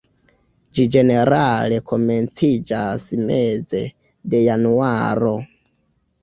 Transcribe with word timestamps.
Ĝi 0.77 0.85
ĝenerale 0.93 1.77
komenciĝas 1.91 3.05
meze 3.27 3.83
de 4.33 4.41
januaro. 4.47 5.37